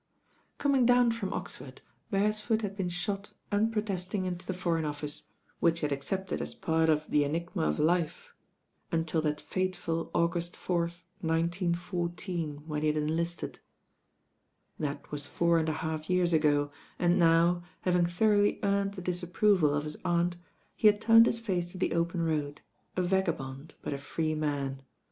Coming 0.57 0.87
down 0.87 1.11
from 1.11 1.31
Oxford, 1.31 1.83
Beresford 2.09 2.63
had 2.63 2.75
been 2.75 2.89
shot 2.89 3.33
unprotesting 3.51 4.25
into 4.25 4.43
the 4.47 4.51
Foreign 4.55 4.83
Office, 4.83 5.25
which 5.59 5.81
he 5.81 5.81
THE 5.87 5.91
ROAD 5.91 5.91
TO 5.91 5.93
NOWHERE 5.93 5.93
S8 5.93 5.93
I 5.93 5.93
had 5.93 5.97
accepted 6.25 6.41
as 6.41 6.55
part 6.55 6.89
of 6.89 7.03
the 7.11 7.23
enigma 7.23 7.67
of 7.69 7.77
life 7.77 8.33
until 8.91 9.21
that 9.21 9.39
fateful 9.39 10.09
August 10.15 10.55
4th, 10.55 11.03
19 11.21 11.75
14, 11.75 12.63
when 12.65 12.81
he 12.81 12.87
had 12.87 12.97
enlisted. 12.97 13.59
| 14.19 14.79
That 14.79 15.11
was 15.11 15.27
four 15.27 15.59
and 15.59 15.69
a 15.69 15.73
half 15.85 16.09
years 16.09 16.33
ago, 16.33 16.71
and 16.97 17.19
now, 17.19 17.61
having 17.81 18.07
thoroughly 18.07 18.57
earned 18.63 18.95
the 18.95 19.03
disapproval 19.03 19.75
of 19.75 19.83
his 19.83 19.97
aunt, 20.03 20.35
he 20.75 20.87
had 20.87 20.99
turned 20.99 21.27
his 21.27 21.39
face 21.39 21.71
to 21.73 21.77
the 21.77 21.93
open 21.93 22.23
road, 22.23 22.61
a 22.97 23.03
vagabond; 23.03 23.75
but 23.83 23.93
a 23.93 23.99
free 23.99 24.33
man. 24.33 24.81